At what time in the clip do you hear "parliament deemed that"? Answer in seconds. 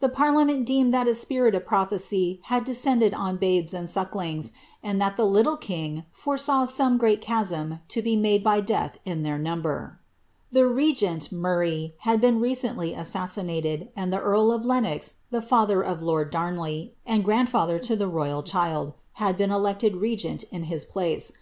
0.10-1.08